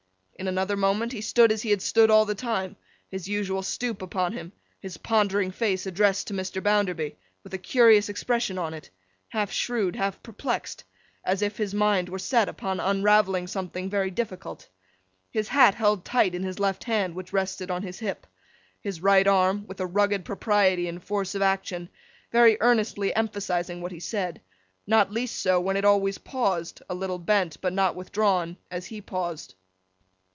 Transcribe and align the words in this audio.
In 0.39 0.47
another 0.47 0.75
moment, 0.75 1.11
he 1.11 1.21
stood 1.21 1.51
as 1.51 1.61
he 1.61 1.69
had 1.69 1.83
stood 1.83 2.09
all 2.09 2.25
the 2.25 2.33
time—his 2.33 3.27
usual 3.27 3.61
stoop 3.61 4.01
upon 4.01 4.33
him; 4.33 4.53
his 4.79 4.97
pondering 4.97 5.51
face 5.51 5.85
addressed 5.85 6.25
to 6.25 6.33
Mr. 6.33 6.63
Bounderby, 6.63 7.15
with 7.43 7.53
a 7.53 7.59
curious 7.59 8.09
expression 8.09 8.57
on 8.57 8.73
it, 8.73 8.89
half 9.29 9.51
shrewd, 9.51 9.95
half 9.97 10.23
perplexed, 10.23 10.83
as 11.23 11.43
if 11.43 11.57
his 11.57 11.75
mind 11.75 12.09
were 12.09 12.17
set 12.17 12.49
upon 12.49 12.79
unravelling 12.79 13.45
something 13.45 13.87
very 13.87 14.09
difficult; 14.09 14.67
his 15.29 15.49
hat 15.49 15.75
held 15.75 16.03
tight 16.03 16.33
in 16.33 16.41
his 16.41 16.57
left 16.57 16.85
hand, 16.85 17.13
which 17.13 17.31
rested 17.31 17.69
on 17.69 17.83
his 17.83 17.99
hip; 17.99 18.25
his 18.79 18.99
right 18.99 19.27
arm, 19.27 19.67
with 19.67 19.79
a 19.79 19.85
rugged 19.85 20.25
propriety 20.25 20.87
and 20.87 21.03
force 21.03 21.35
of 21.35 21.43
action, 21.43 21.87
very 22.31 22.57
earnestly 22.61 23.15
emphasizing 23.15 23.79
what 23.79 23.91
he 23.91 23.99
said: 23.99 24.41
not 24.87 25.11
least 25.11 25.37
so 25.37 25.61
when 25.61 25.77
it 25.77 25.85
always 25.85 26.17
paused, 26.17 26.81
a 26.89 26.95
little 26.95 27.19
bent, 27.19 27.61
but 27.61 27.73
not 27.73 27.95
withdrawn, 27.95 28.57
as 28.71 28.87
he 28.87 28.99
paused. 28.99 29.53